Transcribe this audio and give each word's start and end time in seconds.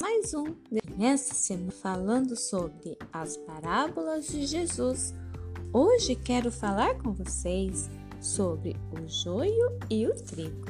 mais 0.00 0.32
um 0.32 0.54
nessa 0.96 1.34
semana 1.34 1.72
falando 1.72 2.36
sobre 2.36 2.96
as 3.12 3.36
parábolas 3.36 4.28
de 4.28 4.46
Jesus. 4.46 5.14
Hoje 5.72 6.14
quero 6.14 6.52
falar 6.52 6.96
com 6.98 7.12
vocês 7.12 7.90
sobre 8.20 8.76
o 8.92 9.08
joio 9.08 9.78
e 9.90 10.06
o 10.06 10.14
trigo. 10.14 10.66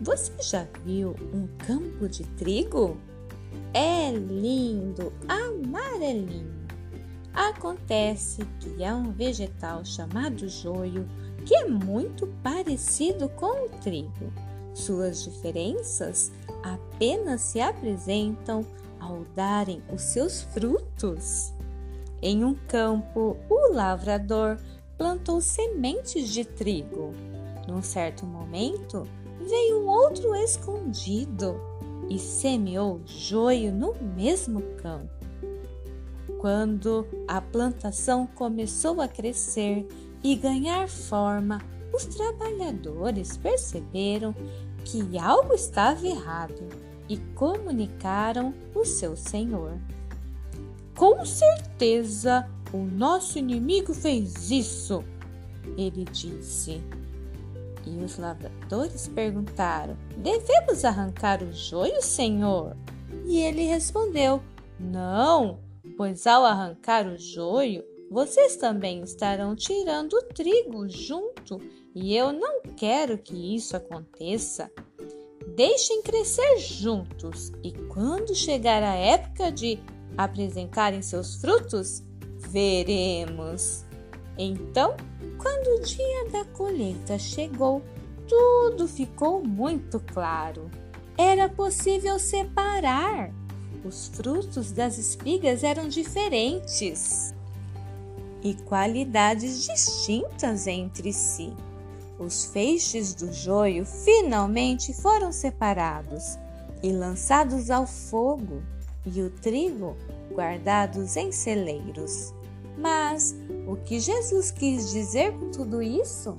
Você 0.00 0.32
já 0.42 0.66
viu 0.84 1.14
um 1.32 1.46
campo 1.58 2.08
de 2.08 2.24
trigo? 2.36 2.98
É 3.72 4.10
lindo, 4.10 5.12
amarelinho. 5.28 6.66
Acontece 7.32 8.44
que 8.60 8.84
há 8.84 8.94
um 8.94 9.12
vegetal 9.12 9.84
chamado 9.84 10.48
joio 10.48 11.06
que 11.44 11.54
é 11.54 11.66
muito 11.66 12.26
parecido 12.42 13.28
com 13.30 13.66
o 13.66 13.68
trigo. 13.80 14.32
Suas 14.76 15.24
diferenças 15.24 16.30
apenas 16.62 17.40
se 17.40 17.58
apresentam 17.62 18.62
ao 19.00 19.24
darem 19.34 19.82
os 19.90 20.02
seus 20.02 20.42
frutos. 20.42 21.50
Em 22.20 22.44
um 22.44 22.54
campo, 22.68 23.38
o 23.48 23.72
lavrador 23.72 24.58
plantou 24.98 25.40
sementes 25.40 26.28
de 26.28 26.44
trigo. 26.44 27.14
Num 27.66 27.80
certo 27.80 28.26
momento, 28.26 29.04
veio 29.40 29.80
um 29.80 29.88
outro 29.88 30.34
escondido 30.34 31.58
e 32.10 32.18
semeou 32.18 33.00
joio 33.06 33.72
no 33.72 33.94
mesmo 34.14 34.60
campo. 34.76 35.08
Quando 36.38 37.06
a 37.26 37.40
plantação 37.40 38.26
começou 38.26 39.00
a 39.00 39.08
crescer 39.08 39.88
e 40.22 40.36
ganhar 40.36 40.86
forma, 40.86 41.62
os 41.96 42.04
trabalhadores 42.04 43.36
perceberam 43.38 44.34
que 44.84 45.18
algo 45.18 45.54
estava 45.54 46.06
errado 46.06 46.68
e 47.08 47.16
comunicaram 47.34 48.52
o 48.74 48.84
seu 48.84 49.16
senhor. 49.16 49.78
Com 50.94 51.24
certeza 51.24 52.48
o 52.72 52.78
nosso 52.78 53.38
inimigo 53.38 53.94
fez 53.94 54.50
isso, 54.50 55.02
ele 55.76 56.04
disse. 56.04 56.82
E 57.86 58.04
os 58.04 58.18
lavradores 58.18 59.08
perguntaram: 59.08 59.96
Devemos 60.18 60.84
arrancar 60.84 61.42
o 61.42 61.52
joio, 61.52 62.02
senhor? 62.02 62.76
E 63.24 63.38
ele 63.38 63.64
respondeu: 63.64 64.42
Não, 64.78 65.60
pois 65.96 66.26
ao 66.26 66.44
arrancar 66.44 67.06
o 67.06 67.16
joio, 67.16 67.84
vocês 68.10 68.56
também 68.56 69.02
estarão 69.02 69.56
tirando 69.56 70.14
o 70.14 70.22
trigo 70.22 70.88
junto, 70.88 71.60
e 71.94 72.16
eu 72.16 72.32
não 72.32 72.62
quero 72.76 73.18
que 73.18 73.54
isso 73.54 73.76
aconteça. 73.76 74.70
Deixem 75.56 76.02
crescer 76.02 76.58
juntos, 76.58 77.52
e 77.62 77.72
quando 77.88 78.34
chegar 78.34 78.82
a 78.82 78.94
época 78.94 79.50
de 79.50 79.78
apresentarem 80.16 81.02
seus 81.02 81.36
frutos, 81.36 82.02
veremos. 82.38 83.84
Então, 84.38 84.96
quando 85.38 85.78
o 85.78 85.80
dia 85.80 86.30
da 86.30 86.44
colheita 86.44 87.18
chegou, 87.18 87.82
tudo 88.28 88.86
ficou 88.86 89.42
muito 89.42 90.00
claro. 90.12 90.70
Era 91.18 91.48
possível 91.48 92.18
separar. 92.18 93.32
Os 93.84 94.08
frutos 94.08 94.72
das 94.72 94.98
espigas 94.98 95.62
eram 95.62 95.88
diferentes 95.88 97.35
e 98.46 98.54
qualidades 98.54 99.64
distintas 99.64 100.68
entre 100.68 101.12
si. 101.12 101.52
Os 102.16 102.44
feixes 102.44 103.12
do 103.12 103.32
joio 103.32 103.84
finalmente 103.84 104.94
foram 104.94 105.32
separados 105.32 106.38
e 106.80 106.92
lançados 106.92 107.70
ao 107.70 107.88
fogo, 107.88 108.62
e 109.04 109.20
o 109.20 109.30
trigo 109.30 109.96
guardados 110.32 111.16
em 111.16 111.32
celeiros. 111.32 112.32
Mas 112.78 113.34
o 113.66 113.74
que 113.76 113.98
Jesus 113.98 114.52
quis 114.52 114.90
dizer 114.90 115.32
com 115.32 115.50
tudo 115.50 115.82
isso? 115.82 116.38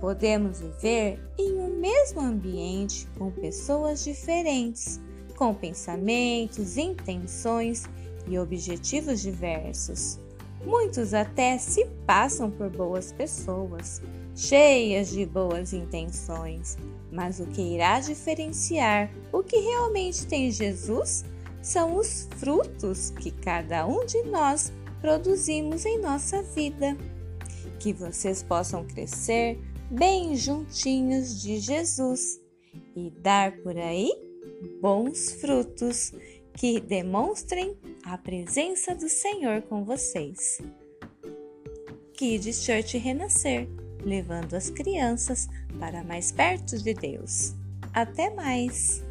Podemos 0.00 0.60
viver 0.60 1.18
em 1.38 1.54
um 1.60 1.80
mesmo 1.80 2.20
ambiente 2.20 3.08
com 3.16 3.30
pessoas 3.30 4.04
diferentes, 4.04 5.00
com 5.34 5.54
pensamentos, 5.54 6.76
intenções 6.76 7.84
e 8.26 8.38
objetivos 8.38 9.22
diversos. 9.22 10.18
Muitos 10.64 11.12
até 11.12 11.58
se 11.58 11.84
passam 12.06 12.50
por 12.50 12.70
boas 12.70 13.12
pessoas, 13.12 14.00
cheias 14.34 15.10
de 15.10 15.26
boas 15.26 15.72
intenções, 15.72 16.78
mas 17.10 17.40
o 17.40 17.46
que 17.46 17.60
irá 17.60 18.00
diferenciar 18.00 19.10
o 19.32 19.42
que 19.42 19.56
realmente 19.56 20.26
tem 20.26 20.50
Jesus 20.50 21.24
são 21.60 21.96
os 21.96 22.28
frutos 22.36 23.10
que 23.10 23.30
cada 23.30 23.86
um 23.86 24.04
de 24.04 24.22
nós 24.22 24.72
produzimos 25.00 25.84
em 25.84 25.98
nossa 25.98 26.42
vida. 26.42 26.96
Que 27.78 27.92
vocês 27.92 28.42
possam 28.42 28.84
crescer 28.84 29.58
bem 29.90 30.36
juntinhos 30.36 31.40
de 31.40 31.58
Jesus 31.58 32.40
e 32.96 33.10
dar 33.10 33.52
por 33.58 33.76
aí 33.76 34.10
bons 34.80 35.32
frutos 35.32 36.12
que 36.54 36.80
demonstrem 36.80 37.76
a 38.04 38.16
presença 38.18 38.94
do 38.94 39.08
Senhor 39.08 39.62
com 39.62 39.84
vocês. 39.84 40.60
Kids 42.14 42.64
Church 42.64 42.98
Renascer, 42.98 43.68
levando 44.04 44.54
as 44.54 44.70
crianças 44.70 45.48
para 45.78 46.04
mais 46.04 46.30
perto 46.30 46.78
de 46.78 46.94
Deus. 46.94 47.54
Até 47.92 48.30
mais! 48.30 49.02